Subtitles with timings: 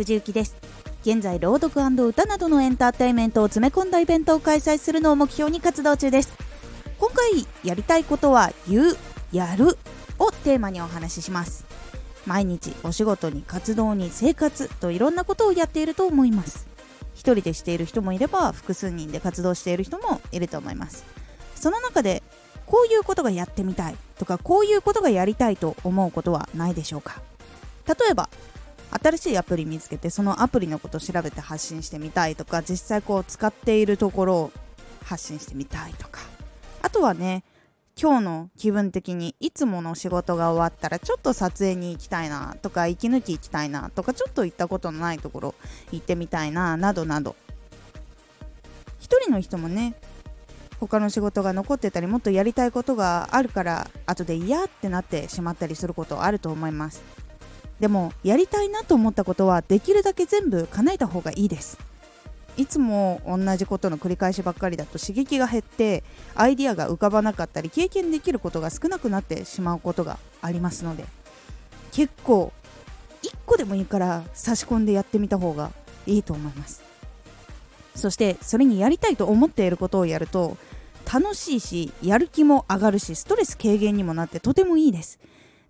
[0.00, 0.56] 藤幸です。
[1.02, 6.34] 現在朗読歌などのエンターテインメントを詰め込んだイベントを開催するのを目標に活動中です。
[6.98, 8.96] 今回やりたいことは言う
[9.30, 9.76] やる
[10.18, 11.66] をテーマにお話しします。
[12.24, 16.66] 毎日お仕事に活動に生活といろんなことをやっていると思います。
[17.14, 21.04] 一人でしている人もいれば複数人で活動している人もいると思います。
[21.54, 22.22] その中で
[22.64, 27.20] こういうことがやってみたいとかこういうことがやりたいと思うことはないでしょうか？
[27.86, 28.30] 例えば
[28.90, 34.52] 新しいアプリ見つけてそのアプリのことを調べて発信してみたいとか実際こう使っているところを
[35.04, 36.20] 発信してみたいとか。
[36.82, 37.44] あとはね
[38.00, 45.54] 今日の気分的にいつもの仕事が終わったらちょっと撮影に行きたいなとか息抜き行きたいなとかちょっと行ったことのないところ
[45.92, 47.36] 行ってみたいななどなど。
[48.98, 49.94] 一人の人もね
[50.78, 57.19] 他の仕事が残ってたりもっとやりたいことがあるから後で嫌ってなってしまったりすることあると思います。
[57.80, 61.78] でもやりたいなと思ったことはできるだけ全部叶えた方がいいです。
[62.56, 71.04] いつも同じことの繰り返しばっかりだと刺激が減ってアイディアが浮かばなかったり経験できることが少なくなってしまうことがありますので
[71.92, 72.52] 結構
[73.22, 75.70] 1個でもいいから差し込んでやってみた方が
[76.06, 76.82] いいと思います。
[77.94, 80.56] そしてそれにやりたいと思っていることをやると
[81.10, 85.18] 楽しいしやる気も上がるしストレス軽減にもなってとてもいいです。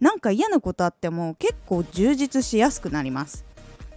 [0.01, 3.45] なんか嫌なことあっても結構充実しやすくなります。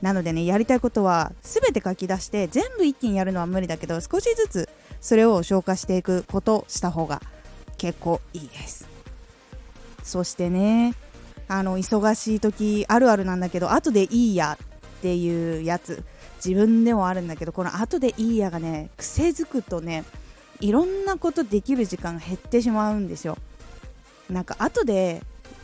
[0.02, 7.22] なのでねやりたいことは全て書き出して全部一気にやるのは無理だけど少しずつそれを消化していくことした方が
[7.78, 8.88] 結構いいです。
[10.04, 10.94] そしてね
[11.48, 16.04] あの忙しい時あるあるなんだけど後でいいやっていうやつ
[16.44, 20.04] 自分でもあるんだけどこの後でいいやがね癖づくとね
[20.60, 23.38] いろんなことできる時間が減ってしまうんですよ。
[24.30, 25.24] なんか後で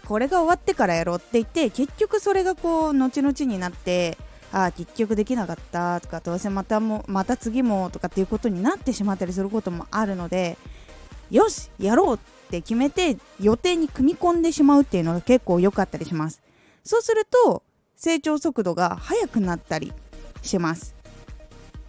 [0.10, 4.18] これが終わってからやろうって言って結局それがこう後々になって
[4.52, 10.58] ああ結局できなかったとかどうせまたもまた次もとかっていうことになってしまったりすることもあるので
[11.30, 12.20] よしやろうっ
[12.50, 16.42] て決めて予定に組み込んでしまうっていうのが結構良かったりします。
[16.84, 17.62] そうすると
[17.96, 19.94] 成長速度が速くなったり
[20.42, 20.96] します。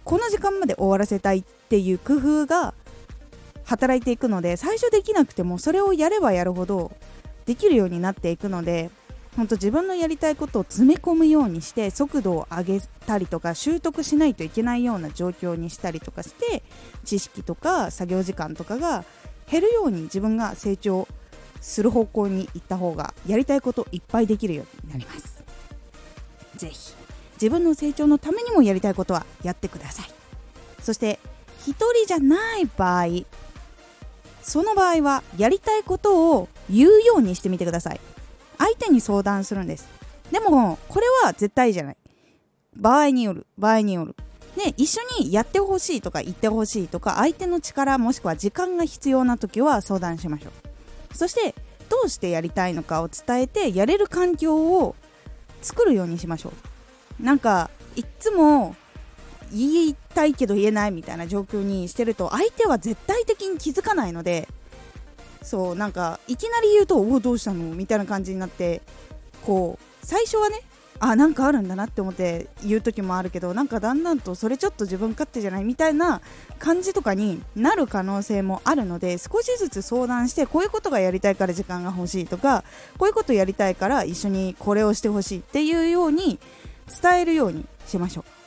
[0.03, 2.75] この時間まで終わらせたいっていう工夫が
[3.63, 6.91] 働いていくので最初できなくてもそれをやればやるほど
[7.45, 8.89] できるようになっていくので
[9.35, 16.63] 本当自分のやりたいことを詰め込むようにして速度を上げたりとか習得しないといけないような状況にしたりとかして
[17.05, 19.05] 知識とか作業時間とかが
[19.49, 21.07] 減るように自分が成長
[21.61, 25.43] する方向に行った方がやりたいこといっぱいできるようになります。
[26.57, 26.95] 是非
[27.33, 30.11] 自分の成長のためにもやりたいことはやってください。
[30.81, 31.19] そして
[31.65, 33.05] 1人じゃない場合
[34.51, 38.01] その場合はやりたいことを言うようにしてみてください。
[38.57, 39.87] 相手に相談するんです。
[40.29, 41.97] でもこれは絶対じゃない。
[42.75, 44.13] 場合による場合による。
[44.57, 51.15] ね一緒にやってほしいとか言ってほしいとか相手の力もしくは時間が必要な時は相談しましょう。
[51.15, 51.55] そして
[51.87, 54.97] どうしてやりたいのかを伝えてやれる環境を
[55.61, 56.51] 作るようにしましょ
[57.21, 57.23] う。
[57.23, 58.75] なんかいっつも
[59.51, 64.47] 言いたいけど言えないみたいな状況にしてると相手は絶対的に気づかないので
[65.41, 68.81] そうなんかいきなり言うと「おおどうしたの?」みたいな感じになって
[69.45, 70.61] こう最初はね
[71.03, 76.21] あなんかあるんだなって思って言う時もあるけどなんかだんだんとそれちょっと自分勝手じゃないみたいな
[76.59, 82.63] 感じとかになる可能性もあるので少しずつ相談してこういうことがやりたいから時間が欲しいとか
[82.99, 86.39] こういうことやりたいから一緒にこれをしてほしいっていうように
[87.01, 88.40] 伝えるようにしましょう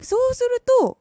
[0.00, 0.98] そうすると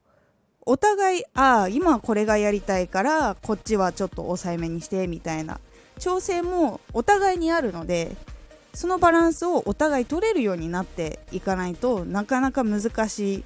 [0.66, 5.60] お互いああ今これがやりたいからこっちはちょっと抑えめにしてみたいな
[6.00, 8.16] 調整もお互いにあるので
[8.74, 13.44] そのバランスをお互い取れるようになっていかないとなかなか難しい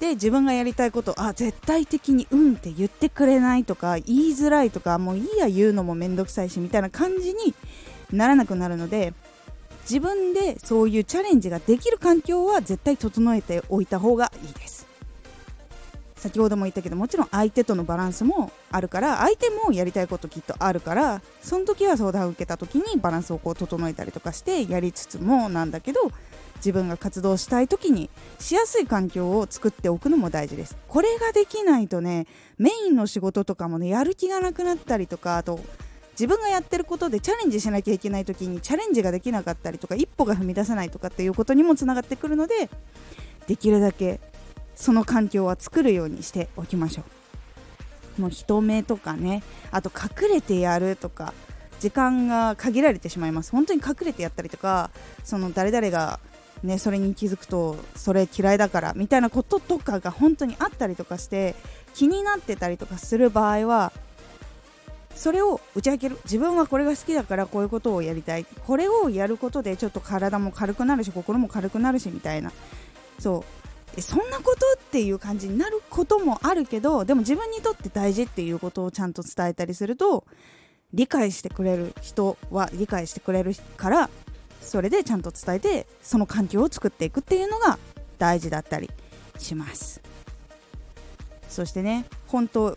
[0.00, 7.54] で自分がやりたいことあ絶対的にうんって言ってくれないとか言いづらいとかもういいや言うのもめんどくさいしみたいな感じに
[8.12, 9.14] ならなくなるので
[9.82, 14.75] 自分でそういうチャレンジができる環境は絶対整えておいた方がいいです。
[16.16, 26.00] 先ほども言ったけどもちろん相手とのバランスもあるから相手もやりたいこときっとあるからその時は相談を受けた時にバランスをこう整えたりとかしてやりつつもなんだけど
[26.56, 28.08] 自分が活動したい時に
[28.40, 30.74] しやすい環境を作っておくのも大事です。
[30.88, 32.26] これができないとね
[32.56, 35.60] メインの仕事とかもねやる気がなくなったりとかあと
[36.12, 42.70] 自分がやってることでチャレンジしなきゃいけない時にチャレンジができなかったりとか一歩が踏み出せないとかっていうことにもつながってくるので
[43.46, 44.18] できるだけ
[44.76, 47.02] その環境は作るようにしておきましょ
[48.18, 48.20] う。
[48.20, 49.42] もう人目とかね
[49.72, 51.34] あと隠れてやるとか
[51.80, 53.50] 時間が限られてしまいます。
[53.50, 54.90] 本当に隠れてやったりとか
[55.24, 56.20] その誰々が
[56.62, 61.54] ね、それに気づくとそれ嫌いだからみたいなこととかが本当にあったりとかして
[61.94, 63.92] 気になってたりとかする場合は
[65.14, 66.18] それを打ち明ける。
[66.24, 68.44] 自分はこれが好きだからこういうことをやりたい。
[68.44, 72.50] これをやることでちょっと体も軽くなるし心も軽くなるしみたいな。
[73.18, 73.65] そう。
[74.02, 80.24] そんなことっていう感じになることもあるけどでも自分にとって大事っていうことをちゃんと伝えたりすると
[80.92, 84.10] 理解してくれる人は理解してくれるから
[84.60, 87.78] それでちゃんと伝えてその環境を作っていくっていうのが
[88.18, 88.90] 大事だったり
[89.38, 90.00] します。
[91.48, 92.76] そしてね本当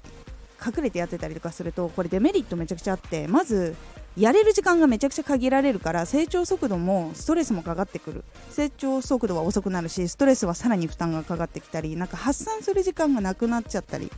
[0.65, 3.75] 隠れてやってたりとかするとこれデメリットめちゃくちゃあってまず
[4.19, 8.25] やれる時間がめちゃくちゃ限られるから成長速度もストレスもかかってくる。
[8.49, 14.11] 成長速度は遅くなるしストレスはさらに負担がかかってきたりなんか発散する時間がなくなっちゃったり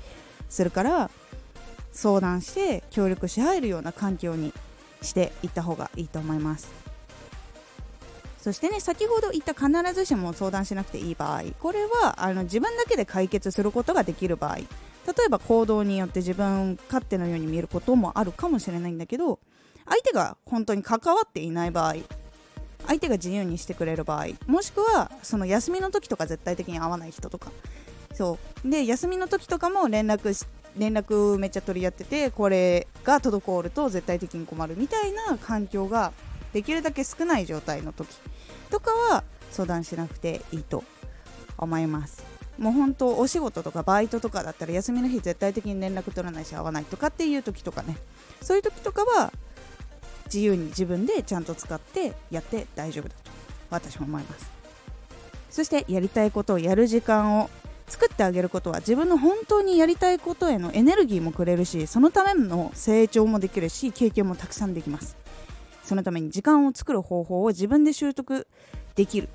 [0.50, 1.12] するから
[1.92, 4.54] 相談して協力し合えるような環境に
[5.04, 6.70] していった方がいいと思います。
[8.40, 14.56] そしてね先ほど言った必ずしも相談しなくていい場合これはあの自分だけで解決することができる場合。
[14.58, 14.66] 例
[15.26, 19.40] えば行動によって自分勝手のように見えることもあるかもしれないんだけど
[19.86, 21.96] 相手が本当に関わっていない場合
[22.88, 27.52] 相手が自由にしてくれる場合もしくはその休みの時とか絶対的に会わない人とか。
[28.14, 28.70] そう。
[28.70, 30.46] で休みの時とかも連絡し
[30.78, 36.12] 連絡めっちゃ取り合っててこれが滞ると絶対的に困るみたいな環境が
[36.54, 38.10] できるだけ少ない状態の時
[38.70, 40.84] とかは相談しなくていいと。
[41.62, 42.24] 思います。
[42.58, 47.98] もう本当お仕事とかバイトとかだったら休みの日絶対的に連絡取らないし会わないとかっていう時とかね。
[48.42, 49.32] そういう時とかは
[50.34, 53.32] 自由に自分でちゃんと使ってやって大丈夫だと
[53.70, 54.52] 私も思います。
[55.50, 57.50] そしてやりたいことをやる時間を
[57.88, 65.18] 作ってあげることは自分の本当にやりたいことへのエネルギーもくれるしそのための成長もできるし経験もたくさんできます。
[65.84, 68.48] そのために時間を作る方法を自分で習得
[68.96, 69.28] できる。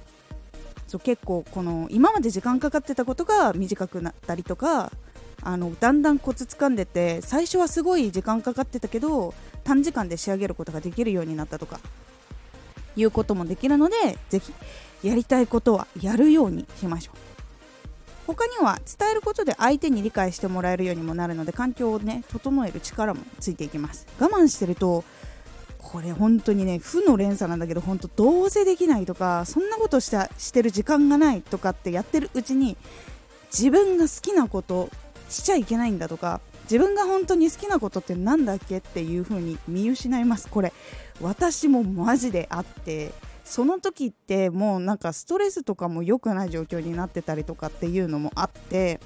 [0.87, 4.93] そう結構この今まで時間かかってたことが短くなったりとか
[5.43, 9.35] あのだんだんコツつかんでて最初はすごい時間かかってたけど
[9.67, 11.81] 短時間で仕上げることができるようになったとか
[12.95, 13.97] いうこともできるので
[14.29, 14.53] ぜひ
[15.03, 17.19] やりたいことはやるようにしましょう。
[18.27, 24.07] 他には伝えることで相手に理解してもらえるようにもなるので環境をね整える力もついていきます。
[24.21, 25.05] 我慢してると
[25.79, 32.77] これ本当にね負の連鎖なんだけど本当どうせできないとかそんなことしたしてる時間がないとかってやってるうちに
[33.53, 34.91] 自分が好きなこと
[35.29, 36.41] しちゃいけないんだとか
[36.71, 40.49] 自分が本当に好きなことって何だっけっていう風に見失います。
[40.49, 40.73] これ
[41.21, 43.13] 私もマジであって
[43.45, 49.01] その時ってもうなんかストレスとかも良くない状況になってたりとかっていうのもあって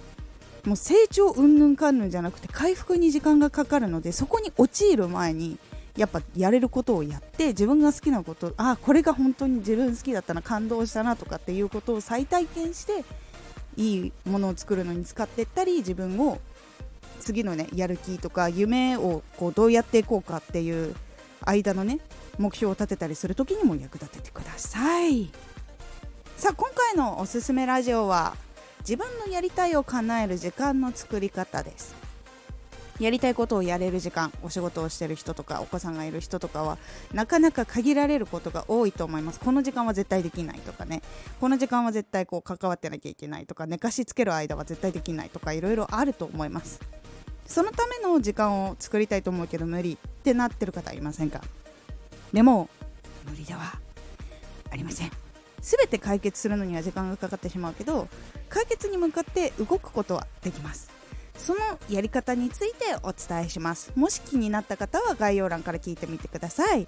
[0.64, 5.58] もう成長うんぬんかんぬんじゃなくて回復に時間がかかるのでそこに陥る前に
[5.96, 13.04] やっぱやれることをやって自分が好きなことあこれが本当に自分好きだったな感動したなとかっていうことを再体験して
[13.76, 16.38] いいものを作るのに使っていったり自分を
[17.20, 20.94] 次のねやる気とか夢をこうどうやっていこうかっていう
[21.44, 22.00] 間のね
[22.38, 25.30] 目標を立てたりする時にも役立ててください。
[26.36, 28.34] さあ今回のおすすめラジオは
[28.80, 31.94] 自分のやりたいを叶える時間の作り方です。
[32.98, 36.76] やりたいことをやれる時間お仕事をしてる人とかお子さんがいる人とかは
[37.14, 39.40] なかなか限られることが多いと思います。
[39.40, 41.02] この時間は絶対できないとかね。
[41.40, 46.80] この時間は絶対こう関わってなきゃいけないとか寝かしつける間は絶対できないとかいろいろあると思います。
[47.50, 51.42] そのための時間を作りたいと思うけど無理ってなってる方いませんか？
[52.32, 52.70] でも
[53.28, 53.80] 無理では
[54.70, 55.10] ありません。
[55.60, 58.06] 全て解決するのには時間がかかってしまうけど
[58.48, 60.90] 解決に向かって動くことはできます。
[61.36, 63.90] そのやり方についてお伝えします。
[63.96, 66.86] もし気になった方は概要欄から聞いてみてください。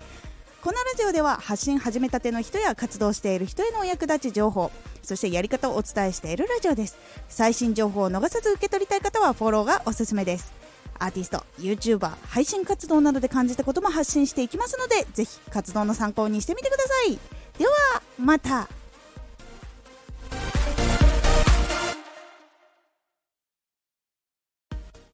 [0.63, 4.71] このラジオでは発信始めたての人や活動している人へのお役立ち情報
[5.03, 6.97] そしてやり方をお伝えしているラジオです。
[7.29, 10.53] 最新情報を逃さず受け取りたい方はフォローがおすすめです。
[11.01, 17.19] アーティスト YouTuber 配信活動などで感じたことも発信していきますのでぜひ活動の参考にしてみてください。
[17.59, 17.73] では
[18.17, 18.69] また。